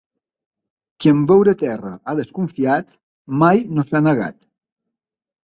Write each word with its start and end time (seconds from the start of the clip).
Qui 1.03 1.11
en 1.15 1.19
veure 1.31 1.53
terra 1.59 1.91
ha 2.07 2.15
desconfiat 2.21 2.91
mai 3.43 3.63
no 3.77 3.87
s'ha 3.93 4.03
negat. 4.09 4.41